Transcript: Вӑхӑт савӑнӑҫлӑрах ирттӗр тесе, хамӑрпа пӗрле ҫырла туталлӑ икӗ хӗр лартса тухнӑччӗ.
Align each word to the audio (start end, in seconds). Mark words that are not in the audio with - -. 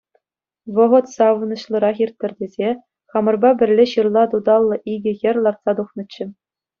Вӑхӑт 0.75 1.05
савӑнӑҫлӑрах 1.15 1.97
ирттӗр 2.03 2.31
тесе, 2.39 2.69
хамӑрпа 3.15 3.51
пӗрле 3.59 3.85
ҫырла 3.91 4.23
туталлӑ 4.31 4.77
икӗ 4.95 5.13
хӗр 5.21 5.35
лартса 5.49 5.71
тухнӑччӗ. 5.81 6.25